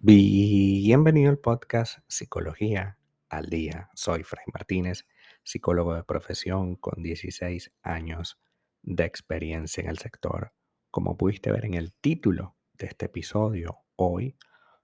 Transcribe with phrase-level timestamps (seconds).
[0.00, 2.96] Bienvenido al podcast Psicología
[3.28, 3.90] al Día.
[3.94, 5.06] Soy Fray Martínez,
[5.42, 8.40] psicólogo de profesión con 16 años
[8.82, 10.52] de experiencia en el sector.
[10.90, 14.38] Como pudiste ver en el título de este episodio, hoy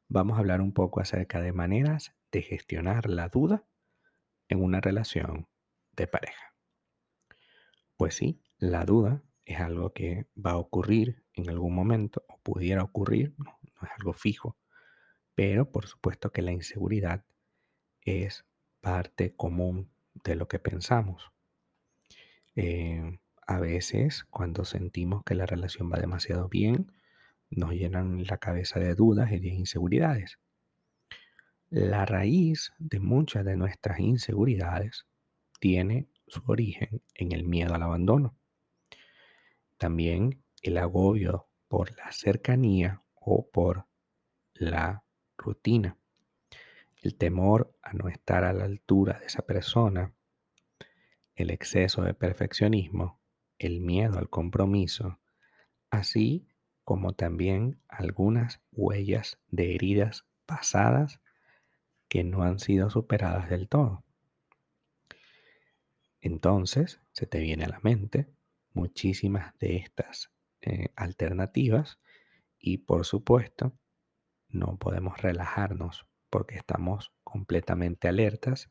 [0.09, 3.65] vamos a hablar un poco acerca de maneras de gestionar la duda
[4.49, 5.49] en una relación
[5.93, 6.55] de pareja.
[7.97, 12.83] Pues sí, la duda es algo que va a ocurrir en algún momento o pudiera
[12.83, 14.57] ocurrir, no, es algo fijo
[15.35, 17.25] pero por supuesto que la inseguridad
[18.03, 18.45] es
[18.81, 19.91] parte común
[20.25, 21.33] de lo que pensamos.
[22.55, 26.93] Eh, a veces cuando sentimos que la relación va demasiado bien,
[27.51, 30.39] nos llenan la cabeza de dudas y de inseguridades.
[31.71, 35.07] La raíz de muchas de nuestras inseguridades
[35.61, 38.37] tiene su origen en el miedo al abandono.
[39.77, 43.87] También el agobio por la cercanía o por
[44.55, 45.05] la
[45.37, 45.99] rutina,
[47.03, 50.15] el temor a no estar a la altura de esa persona,
[51.35, 53.21] el exceso de perfeccionismo,
[53.59, 55.19] el miedo al compromiso,
[55.91, 56.47] así
[56.85, 61.21] como también algunas huellas de heridas pasadas
[62.09, 64.05] que no han sido superadas del todo.
[66.21, 68.29] Entonces se te viene a la mente
[68.75, 70.31] muchísimas de estas
[70.61, 71.99] eh, alternativas
[72.59, 73.73] y por supuesto
[74.49, 78.71] no podemos relajarnos porque estamos completamente alertas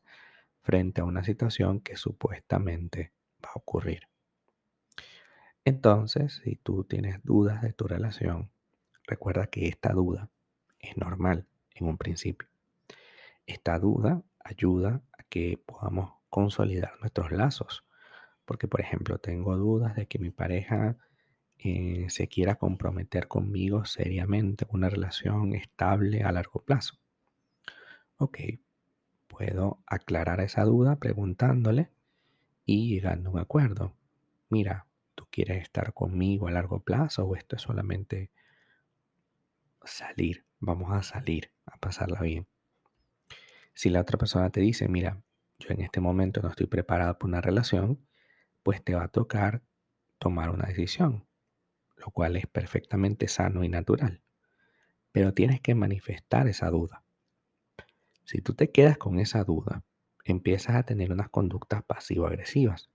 [0.62, 3.12] frente a una situación que supuestamente
[3.44, 4.08] va a ocurrir.
[5.64, 8.50] Entonces, si tú tienes dudas de tu relación,
[9.06, 10.30] recuerda que esta duda
[10.78, 12.48] es normal en un principio.
[13.46, 17.84] Esta duda ayuda a que podamos consolidar nuestros lazos.
[18.44, 20.96] Porque, por ejemplo, tengo dudas de que mi pareja
[21.58, 26.98] eh, se quiera comprometer conmigo seriamente, una relación estable a largo plazo.
[28.16, 28.38] Ok,
[29.28, 31.90] puedo aclarar esa duda preguntándole
[32.66, 33.94] y llegando a un acuerdo.
[34.50, 38.30] Mira, ¿tú quieres estar conmigo a largo plazo o esto es solamente
[39.84, 40.44] salir?
[40.60, 42.46] Vamos a salir, a pasarla bien.
[43.74, 45.20] Si la otra persona te dice, mira,
[45.58, 47.98] yo en este momento no estoy preparado para una relación,
[48.64, 49.62] pues te va a tocar
[50.18, 51.28] tomar una decisión
[52.04, 54.22] lo cual es perfectamente sano y natural.
[55.12, 57.02] Pero tienes que manifestar esa duda.
[58.24, 59.84] Si tú te quedas con esa duda,
[60.24, 62.90] empiezas a tener unas conductas pasivo-agresivas.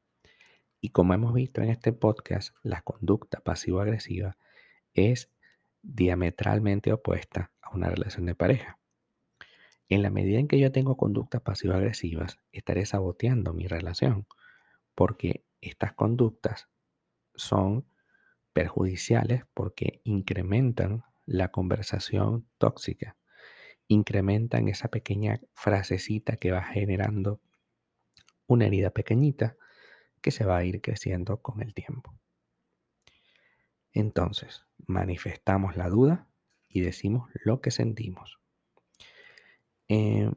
[0.82, 4.38] Y como hemos visto en este podcast, la conducta pasivo-agresiva
[4.94, 5.32] es
[5.82, 8.80] diametralmente opuesta a una relación de pareja.
[9.88, 14.28] En la medida en que yo tengo conductas pasivo-agresivas, estaré saboteando mi relación,
[14.94, 16.70] porque estas conductas
[17.36, 17.86] son
[18.54, 23.18] perjudiciales porque incrementan la conversación tóxica,
[23.88, 27.40] incrementan esa pequeña frasecita que va generando
[28.48, 29.56] una herida pequeñita
[30.22, 32.14] que se va a ir creciendo con el tiempo.
[33.94, 36.28] Entonces, manifestamos la duda
[36.68, 38.40] y decimos lo que sentimos.
[39.88, 40.32] Eh,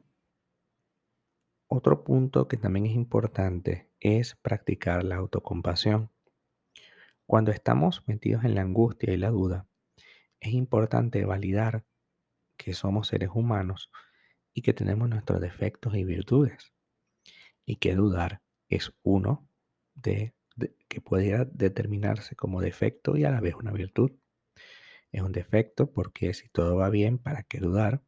[1.67, 6.11] otro punto que también es importante es practicar la autocompasión.
[7.25, 9.65] Cuando estamos metidos en la angustia y la duda,
[10.41, 11.85] es importante validar
[12.57, 13.89] que somos seres humanos
[14.53, 16.73] y que tenemos nuestros defectos y virtudes.
[17.65, 19.47] Y que dudar es uno
[19.95, 20.35] de,
[20.89, 24.11] que pudiera determinarse como defecto y a la vez una virtud.
[25.13, 28.03] Es un defecto porque si todo va bien, ¿para qué dudar?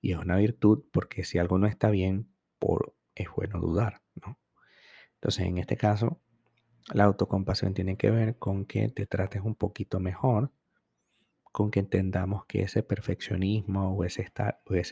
[0.00, 4.38] Y es una virtud porque si algo no está bien, por, es bueno dudar, ¿no?
[5.24, 6.20] Entonces, en este caso,
[6.92, 10.52] la autocompasión tiene que ver con que te trates un poquito mejor,
[11.44, 14.30] con que entendamos que ese perfeccionismo o ese,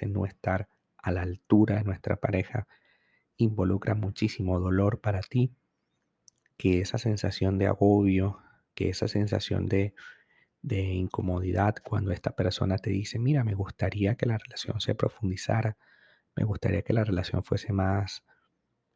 [0.08, 2.66] no estar a la altura de nuestra pareja
[3.36, 5.52] involucra muchísimo dolor para ti,
[6.56, 8.38] que esa sensación de agobio,
[8.74, 9.92] que esa sensación de,
[10.62, 15.76] de incomodidad cuando esta persona te dice, mira, me gustaría que la relación se profundizara,
[16.34, 18.24] me gustaría que la relación fuese más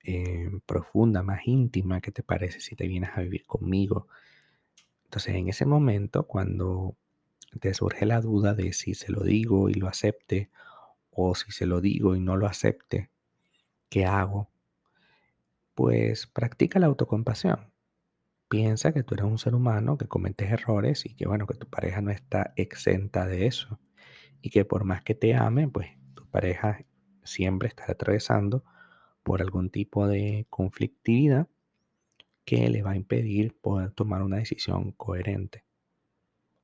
[0.07, 4.07] eh, profunda, más íntima, ¿qué te parece si te vienes a vivir conmigo?
[5.05, 6.97] Entonces, en ese momento, cuando
[7.61, 10.51] te surge la duda de si se lo digo y lo acepte,
[11.11, 13.11] o si se lo digo y no lo acepte,
[13.89, 14.49] ¿qué hago?
[15.75, 17.73] Pues practica la autocompasión.
[18.49, 21.67] Piensa que tú eres un ser humano, que cometes errores y que bueno, que tu
[21.69, 23.81] pareja no está exenta de eso.
[24.41, 26.85] Y que por más que te ame, pues tu pareja
[27.25, 28.63] siempre estará atravesando
[29.27, 31.49] por algún tipo de conflictividad
[32.45, 35.65] que le va a impedir poder tomar una decisión coherente.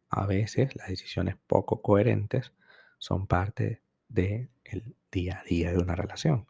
[0.08, 2.52] A veces las decisiones poco coherentes
[2.98, 4.48] son parte del
[5.10, 6.46] día a día de una relación.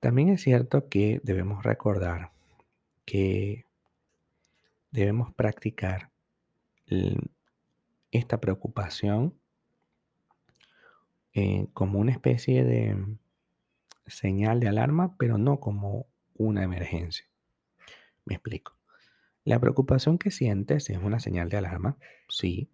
[0.00, 2.30] También es cierto que debemos recordar
[3.04, 3.66] que
[4.92, 6.10] debemos practicar
[8.10, 9.38] esta preocupación
[11.34, 12.96] eh, como una especie de
[14.10, 17.26] señal de alarma, pero no como una emergencia.
[18.24, 18.76] Me explico.
[19.44, 21.96] La preocupación que sientes es una señal de alarma,
[22.28, 22.70] sí,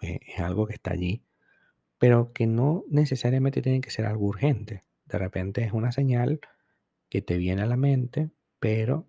[0.00, 1.24] eh, es algo que está allí,
[1.98, 4.84] pero que no necesariamente tiene que ser algo urgente.
[5.06, 6.40] De repente es una señal
[7.08, 8.30] que te viene a la mente,
[8.60, 9.06] pero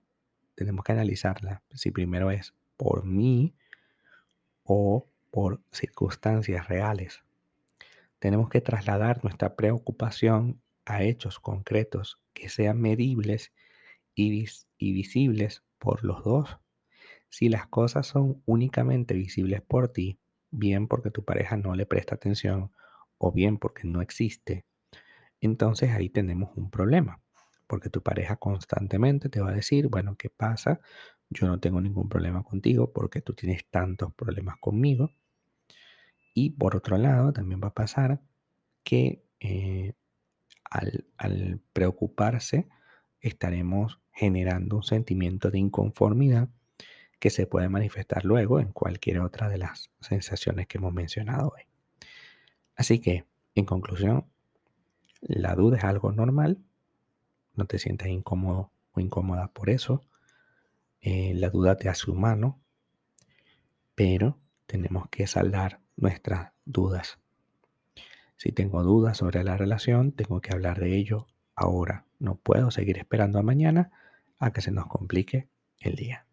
[0.55, 1.61] tenemos que analizarla.
[1.73, 3.53] Si primero es por mí
[4.63, 7.23] o por circunstancias reales.
[8.19, 10.61] Tenemos que trasladar nuestra preocupación
[10.99, 13.53] hechos concretos que sean medibles
[14.15, 14.45] y,
[14.77, 16.57] y visibles por los dos.
[17.29, 20.19] Si las cosas son únicamente visibles por ti,
[20.51, 22.71] bien porque tu pareja no le presta atención
[23.17, 24.65] o bien porque no existe,
[25.41, 27.19] entonces ahí tenemos un problema,
[27.67, 30.79] porque tu pareja constantemente te va a decir, bueno, ¿qué pasa?
[31.29, 35.11] Yo no tengo ningún problema contigo porque tú tienes tantos problemas conmigo.
[36.33, 38.21] Y por otro lado, también va a pasar
[38.83, 39.93] que eh,
[40.71, 42.67] al, preocuparse,
[43.19, 46.49] estaremos generando un sentimiento de inconformidad
[47.19, 51.63] que se puede manifestar luego en cualquier otra de las sensaciones que hemos mencionado hoy.
[52.75, 54.25] Así que, en conclusión,
[55.21, 56.57] la duda es algo normal,
[57.53, 60.01] no te sientas incómodo o incómoda por eso,
[61.01, 62.59] eh, la duda te hace humano,
[63.93, 67.20] pero tenemos que saldar nuestras dudas.
[68.41, 72.07] Si tengo dudas sobre la relación, tengo que hablar de ello ahora.
[72.17, 73.91] No puedo seguir esperando a mañana
[74.39, 75.47] a que se nos complique
[75.79, 76.25] el día.